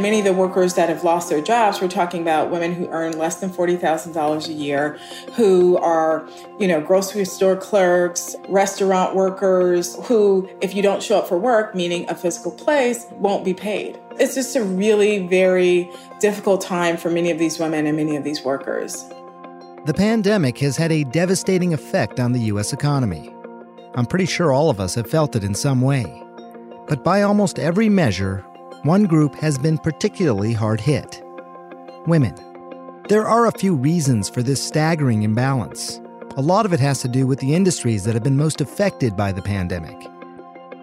[0.00, 3.18] Many of the workers that have lost their jobs, we're talking about women who earn
[3.18, 4.98] less than $40,000 a year,
[5.34, 6.26] who are,
[6.58, 11.74] you know, grocery store clerks, restaurant workers, who, if you don't show up for work,
[11.74, 14.00] meaning a physical place, won't be paid.
[14.18, 18.24] It's just a really very difficult time for many of these women and many of
[18.24, 19.04] these workers.
[19.84, 22.72] The pandemic has had a devastating effect on the U.S.
[22.72, 23.34] economy.
[23.96, 26.22] I'm pretty sure all of us have felt it in some way.
[26.88, 28.44] But by almost every measure,
[28.82, 31.22] one group has been particularly hard hit
[32.06, 32.34] women.
[33.08, 36.00] There are a few reasons for this staggering imbalance.
[36.38, 39.16] A lot of it has to do with the industries that have been most affected
[39.16, 40.08] by the pandemic.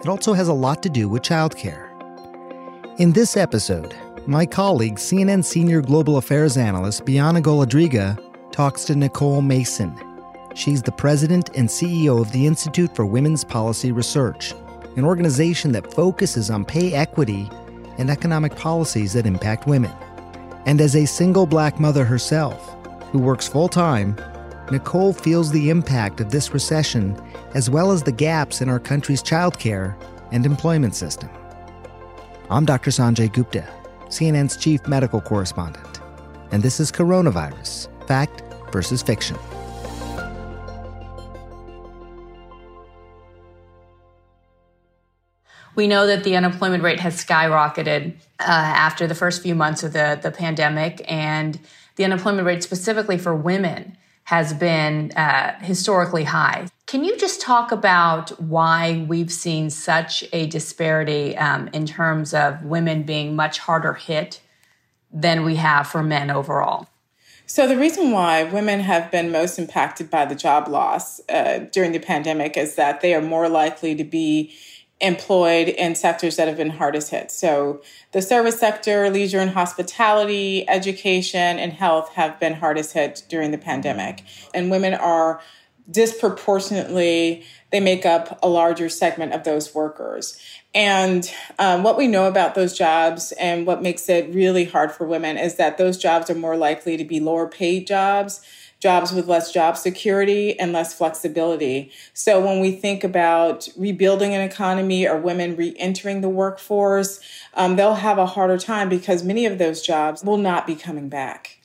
[0.00, 1.90] It also has a lot to do with childcare.
[2.98, 3.94] In this episode,
[4.26, 8.18] my colleague, CNN Senior Global Affairs Analyst Bianna Golodryga,
[8.52, 9.94] talks to Nicole Mason.
[10.54, 14.54] She's the president and CEO of the Institute for Women's Policy Research,
[14.96, 17.50] an organization that focuses on pay equity
[17.98, 19.92] and economic policies that impact women.
[20.66, 22.76] And as a single black mother herself,
[23.10, 24.16] who works full time,
[24.70, 27.20] Nicole feels the impact of this recession
[27.54, 29.94] as well as the gaps in our country's childcare
[30.30, 31.28] and employment system.
[32.48, 32.90] I'm Dr.
[32.90, 33.66] Sanjay Gupta,
[34.06, 36.00] CNN's chief medical correspondent,
[36.52, 39.36] and this is Coronavirus Fact versus Fiction.
[45.74, 49.92] We know that the unemployment rate has skyrocketed uh, after the first few months of
[49.92, 51.58] the, the pandemic, and
[51.96, 56.66] the unemployment rate specifically for women has been uh, historically high.
[56.86, 62.62] Can you just talk about why we've seen such a disparity um, in terms of
[62.62, 64.40] women being much harder hit
[65.10, 66.86] than we have for men overall?
[67.46, 71.92] So, the reason why women have been most impacted by the job loss uh, during
[71.92, 74.54] the pandemic is that they are more likely to be
[75.02, 77.30] employed in sectors that have been hardest hit.
[77.30, 77.82] So,
[78.12, 83.58] the service sector, leisure and hospitality, education, and health have been hardest hit during the
[83.58, 84.22] pandemic.
[84.54, 85.40] And women are
[85.90, 90.38] disproportionately, they make up a larger segment of those workers.
[90.74, 95.06] And um, what we know about those jobs and what makes it really hard for
[95.06, 98.40] women is that those jobs are more likely to be lower paid jobs,
[98.80, 101.92] jobs with less job security and less flexibility.
[102.14, 107.20] So when we think about rebuilding an economy or women re entering the workforce,
[107.54, 111.10] um, they'll have a harder time because many of those jobs will not be coming
[111.10, 111.58] back.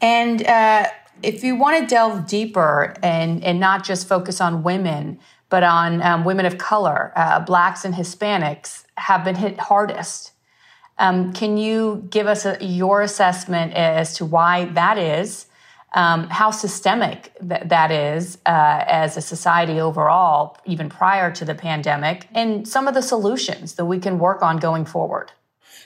[0.00, 0.86] And uh,
[1.22, 5.18] if you want to delve deeper and, and not just focus on women,
[5.52, 10.32] but on um, women of color, uh, blacks and Hispanics have been hit hardest.
[10.98, 15.44] Um, can you give us a, your assessment as to why that is,
[15.92, 21.54] um, how systemic th- that is uh, as a society overall, even prior to the
[21.54, 25.32] pandemic, and some of the solutions that we can work on going forward?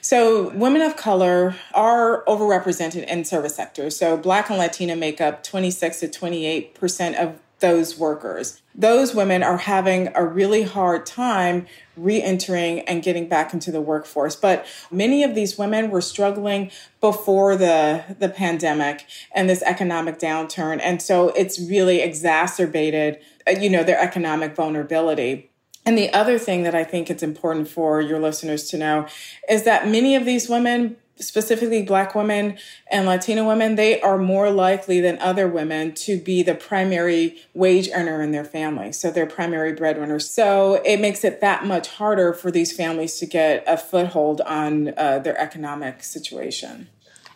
[0.01, 3.97] So, women of color are overrepresented in service sectors.
[3.97, 8.61] So, Black and Latina make up 26 to 28 percent of those workers.
[8.75, 13.81] Those women are having a really hard time re entering and getting back into the
[13.81, 14.37] workforce.
[14.37, 20.81] But many of these women were struggling before the, the pandemic and this economic downturn.
[20.83, 25.51] And so it's really exacerbated, uh, you know, their economic vulnerability.
[25.87, 29.07] And the other thing that I think it's important for your listeners to know
[29.49, 32.59] is that many of these women specifically black women
[32.91, 37.89] and Latina women, they are more likely than other women to be the primary wage
[37.95, 38.93] earner in their family.
[38.93, 40.31] So they're primary breadwinners.
[40.31, 44.93] So it makes it that much harder for these families to get a foothold on
[44.97, 46.89] uh, their economic situation.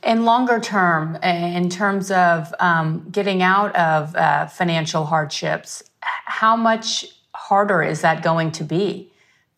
[0.02, 7.06] And longer term, in terms of um, getting out of uh, financial hardships, how much
[7.34, 9.09] harder is that going to be?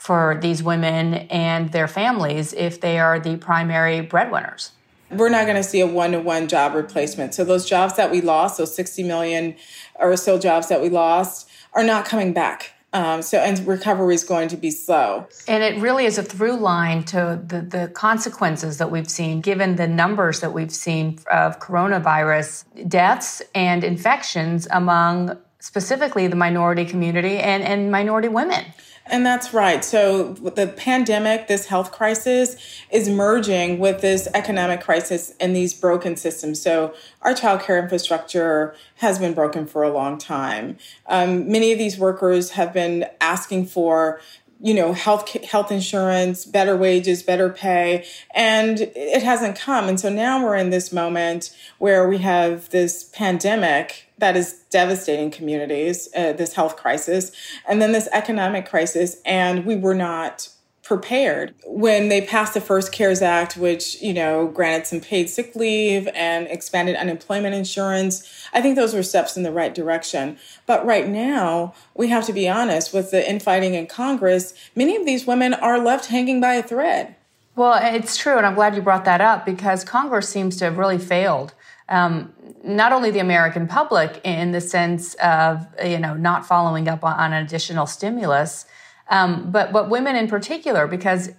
[0.02, 4.72] For these women and their families if they are the primary breadwinners.
[5.12, 7.34] We're not going to see a one to one job replacement.
[7.34, 9.54] So, those jobs that we lost, those 60 million
[10.00, 12.72] or so jobs that we lost, are not coming back.
[12.92, 15.28] Um, so, and recovery is going to be slow.
[15.46, 19.76] And it really is a through line to the, the consequences that we've seen, given
[19.76, 27.38] the numbers that we've seen of coronavirus deaths and infections among specifically the minority community
[27.38, 28.64] and, and minority women.
[29.06, 29.84] And that's right.
[29.84, 32.56] So the pandemic, this health crisis,
[32.90, 36.60] is merging with this economic crisis and these broken systems.
[36.62, 40.78] So our childcare infrastructure has been broken for a long time.
[41.06, 44.20] Um, many of these workers have been asking for
[44.62, 50.08] you know health health insurance better wages better pay and it hasn't come and so
[50.08, 56.32] now we're in this moment where we have this pandemic that is devastating communities uh,
[56.32, 57.32] this health crisis
[57.68, 60.48] and then this economic crisis and we were not
[60.84, 61.54] prepared.
[61.66, 66.06] When they passed the first cares act which you know granted some paid sick leave
[66.14, 70.38] and expanded unemployment insurance i think those were steps in the right direction.
[70.66, 75.04] But right now we have to be honest with the infighting in congress many of
[75.04, 77.16] these women are left hanging by a thread.
[77.56, 80.78] Well it's true and i'm glad you brought that up because congress seems to have
[80.78, 81.54] really failed.
[81.88, 82.32] Um,
[82.64, 87.18] not only the American public in the sense of you know not following up on,
[87.18, 88.66] on additional stimulus,
[89.08, 91.30] um, but but women in particular, because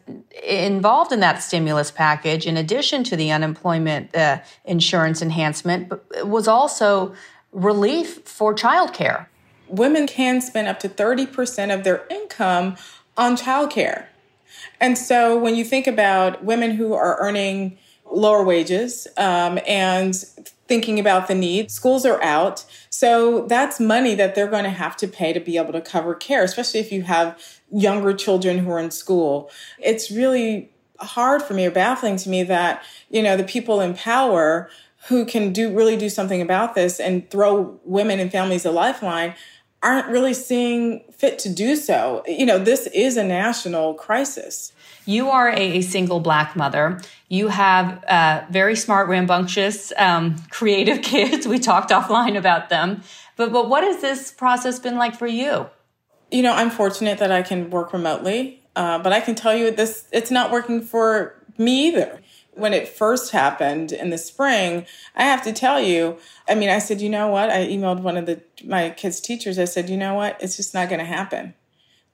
[0.44, 5.92] involved in that stimulus package, in addition to the unemployment uh, insurance enhancement,
[6.24, 7.14] was also
[7.52, 9.28] relief for childcare.
[9.68, 12.76] Women can spend up to thirty percent of their income
[13.16, 14.08] on childcare,
[14.82, 17.78] and so when you think about women who are earning
[18.12, 20.26] lower wages um, and
[20.74, 21.70] thinking about the need.
[21.70, 22.66] Schools are out.
[22.90, 26.16] So that's money that they're going to have to pay to be able to cover
[26.16, 27.40] care, especially if you have
[27.72, 29.52] younger children who are in school.
[29.78, 33.94] It's really hard for me or baffling to me that, you know, the people in
[33.94, 34.68] power
[35.10, 39.36] who can do really do something about this and throw women and families a lifeline
[39.84, 42.24] aren't really seeing fit to do so.
[42.26, 44.72] You know, this is a national crisis.
[45.06, 47.02] You are a, single black mother.
[47.28, 51.46] You have uh, very smart, rambunctious, um, creative kids.
[51.46, 53.04] We talked offline about them.
[53.36, 55.70] But, but what has this process been like for you?
[56.32, 59.70] You know, I'm fortunate that I can work remotely, uh, but I can tell you
[59.72, 62.22] this it's not working for me either.
[62.56, 64.86] When it first happened in the spring,
[65.16, 66.18] I have to tell you,
[66.48, 67.50] I mean, I said, you know what?
[67.50, 69.58] I emailed one of the my kids' teachers.
[69.58, 70.38] I said, you know what?
[70.42, 71.54] It's just not going to happen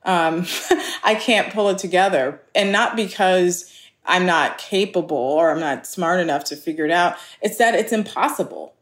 [0.04, 0.46] um,
[1.04, 2.42] I can't pull it together.
[2.56, 3.72] And not because
[4.06, 7.18] I'm not capable or I'm not smart enough to figure it out.
[7.42, 8.74] It's that it's impossible.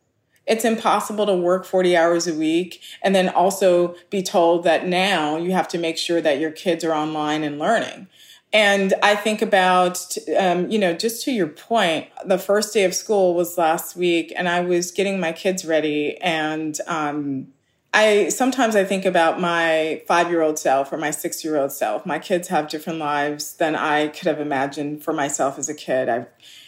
[0.45, 5.35] It's impossible to work 40 hours a week and then also be told that now
[5.35, 8.07] you have to make sure that your kids are online and learning.
[8.53, 12.93] And I think about, um, you know, just to your point, the first day of
[12.93, 17.47] school was last week, and I was getting my kids ready, and um,
[17.93, 21.71] I sometimes I think about my five year old self or my six year old
[21.71, 22.05] self.
[22.05, 26.07] My kids have different lives than I could have imagined for myself as a kid.
[26.07, 26.27] I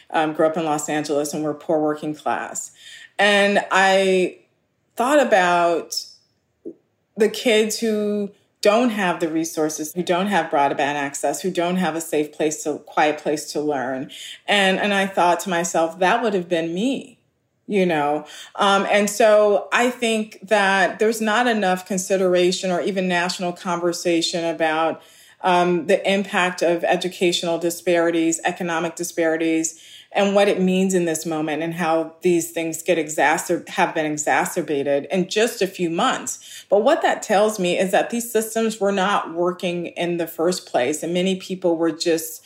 [0.09, 2.71] um, grew up in Los Angeles and we're poor working class.
[3.17, 4.39] And I
[4.95, 6.03] thought about
[7.15, 8.31] the kids who
[8.61, 12.63] don't have the resources, who don't have broadband access, who don't have a safe place
[12.63, 14.11] to quiet place to learn.
[14.47, 17.19] And and I thought to myself, that would have been me
[17.69, 18.25] you know
[18.55, 25.01] um, and so i think that there's not enough consideration or even national conversation about
[25.41, 29.79] um, the impact of educational disparities economic disparities
[30.11, 34.05] and what it means in this moment and how these things get exacerb- have been
[34.05, 38.79] exacerbated in just a few months but what that tells me is that these systems
[38.79, 42.43] were not working in the first place and many people were just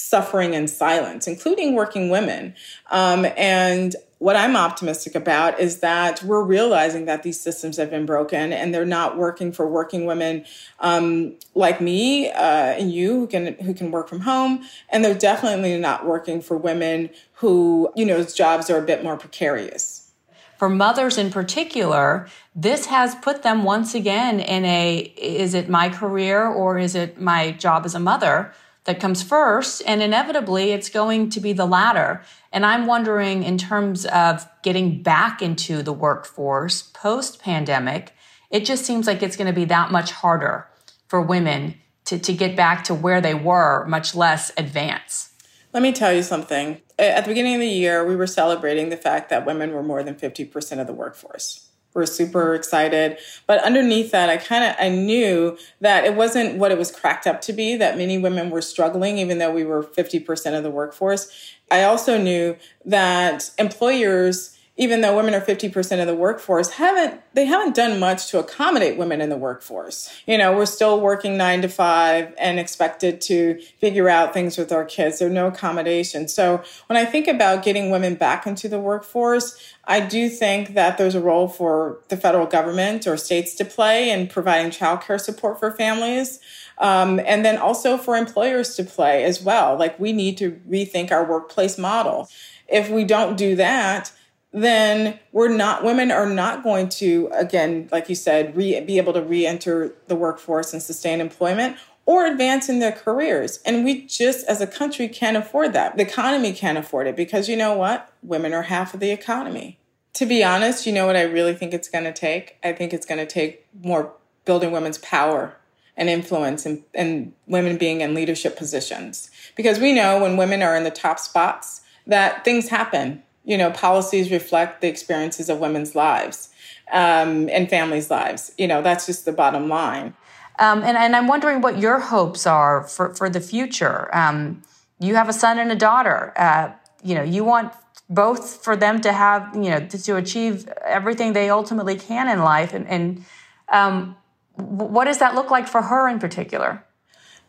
[0.00, 2.54] suffering in silence, including working women.
[2.90, 8.04] Um, and what I'm optimistic about is that we're realizing that these systems have been
[8.04, 10.44] broken and they're not working for working women
[10.78, 15.14] um, like me uh, and you who can who can work from home, and they're
[15.14, 20.10] definitely not working for women who you know jobs are a bit more precarious.
[20.58, 25.88] For mothers in particular, this has put them once again in a is it my
[25.88, 28.52] career or is it my job as a mother?
[28.84, 32.22] That comes first, and inevitably it's going to be the latter.
[32.52, 38.14] And I'm wondering, in terms of getting back into the workforce post pandemic,
[38.50, 40.66] it just seems like it's going to be that much harder
[41.08, 41.74] for women
[42.06, 45.32] to, to get back to where they were, much less advance.
[45.72, 46.80] Let me tell you something.
[46.98, 50.02] At the beginning of the year, we were celebrating the fact that women were more
[50.02, 53.18] than 50% of the workforce were super excited.
[53.46, 57.26] But underneath that i kind of i knew that it wasn't what it was cracked
[57.26, 60.70] up to be that many women were struggling even though we were 50% of the
[60.70, 61.30] workforce.
[61.70, 67.44] I also knew that employers even though women are 50% of the workforce haven't they
[67.44, 71.62] haven't done much to accommodate women in the workforce you know we're still working nine
[71.62, 76.62] to five and expected to figure out things with our kids there's no accommodation so
[76.86, 81.14] when i think about getting women back into the workforce i do think that there's
[81.14, 85.70] a role for the federal government or states to play in providing childcare support for
[85.70, 86.40] families
[86.78, 89.76] Um, and then also for employers to play as well.
[89.76, 92.30] Like we need to rethink our workplace model.
[92.68, 94.12] If we don't do that,
[94.52, 99.12] then we're not women are not going to again like you said re, be able
[99.12, 101.76] to re-enter the workforce and sustain employment
[102.06, 103.60] or advance in their careers.
[103.64, 105.96] And we just as a country can't afford that.
[105.96, 108.12] The economy can't afford it because you know what?
[108.22, 109.78] Women are half of the economy.
[110.14, 112.56] To be honest you know what i really think it's going to take?
[112.64, 114.12] I think it's going to take more
[114.44, 115.56] building women's power
[115.96, 119.30] and influence and, and women being in leadership positions.
[119.54, 123.72] Because we know when women are in the top spots that things happen you know,
[123.72, 126.50] policies reflect the experiences of women's lives
[126.92, 128.52] um, and families' lives.
[128.56, 130.14] You know, that's just the bottom line.
[130.60, 134.08] Um, and, and I'm wondering what your hopes are for, for the future.
[134.14, 134.62] Um,
[135.00, 136.32] you have a son and a daughter.
[136.36, 136.70] Uh,
[137.02, 137.72] you know, you want
[138.08, 142.44] both for them to have, you know, to, to achieve everything they ultimately can in
[142.44, 142.72] life.
[142.72, 143.24] And, and
[143.68, 144.16] um,
[144.54, 146.84] what does that look like for her in particular?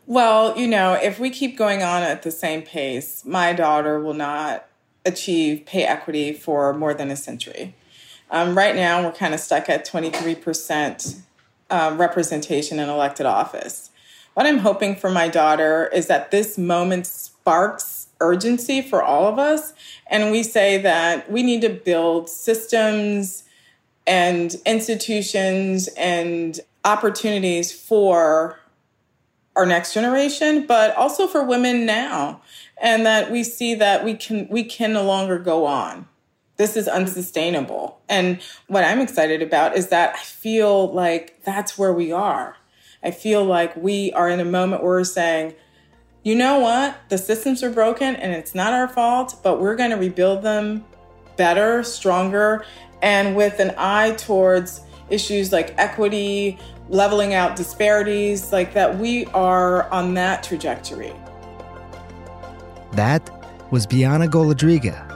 [0.06, 4.14] Well, you know, if we keep going on at the same pace, my daughter will
[4.14, 4.66] not
[5.04, 7.74] achieve pay equity for more than a century.
[8.30, 11.20] Um, right now, we're kind of stuck at 23%
[11.70, 13.90] uh, representation in elected office.
[14.34, 19.38] What I'm hoping for my daughter is that this moment sparks urgency for all of
[19.38, 19.74] us.
[20.06, 23.44] And we say that we need to build systems
[24.06, 28.58] and institutions and opportunities for
[29.54, 32.40] our next generation, but also for women now
[32.80, 36.08] and that we see that we can we can no longer go on.
[36.56, 38.00] This is unsustainable.
[38.08, 42.56] And what i'm excited about is that i feel like that's where we are.
[43.02, 45.54] I feel like we are in a moment where we're saying
[46.24, 46.96] you know what?
[47.08, 50.84] The systems are broken and it's not our fault but we're going to rebuild them
[51.36, 52.64] better stronger
[53.02, 56.58] and with an eye towards issues like equity
[56.92, 61.12] leveling out disparities like that we are on that trajectory
[62.92, 63.30] that
[63.72, 65.08] was Bianna Golodryga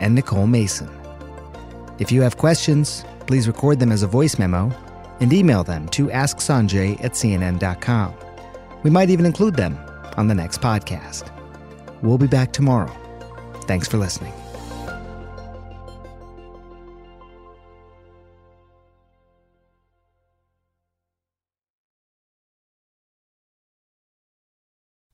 [0.00, 0.90] and Nicole Mason.
[1.98, 4.72] If you have questions, please record them as a voice memo
[5.20, 8.14] and email them to asksanjay at cnn.com.
[8.82, 9.78] We might even include them
[10.16, 11.30] on the next podcast.
[12.02, 12.90] We'll be back tomorrow.
[13.66, 14.32] Thanks for listening.